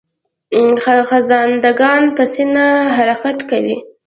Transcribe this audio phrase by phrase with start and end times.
[1.09, 2.65] خزنده ګان په سینه
[2.95, 3.77] حرکت کوي